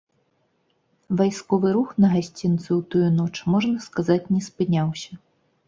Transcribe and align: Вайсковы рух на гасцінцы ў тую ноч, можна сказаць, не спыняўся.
Вайсковы 1.19 1.67
рух 1.75 1.89
на 2.05 2.11
гасцінцы 2.15 2.65
ў 2.65 2.79
тую 2.95 3.07
ноч, 3.21 3.35
можна 3.53 3.87
сказаць, 3.87 4.21
не 4.35 4.41
спыняўся. 4.51 5.11